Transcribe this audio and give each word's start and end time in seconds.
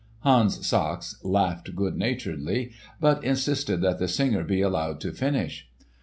Hans 0.21 0.65
Sachs 0.65 1.23
laughed 1.23 1.75
good 1.75 1.95
naturedly, 1.95 2.71
but 2.99 3.23
insisted 3.23 3.81
that 3.83 3.99
the 3.99 4.07
singer 4.07 4.43
be 4.43 4.59
allowed 4.59 4.99
to 5.01 5.11
finish. 5.13 5.67